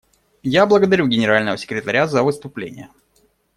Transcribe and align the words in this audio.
Я 0.41 0.65
благодарю 0.65 1.05
Генерального 1.07 1.57
секретаря 1.59 2.07
за 2.07 2.23
выступление. 2.23 2.89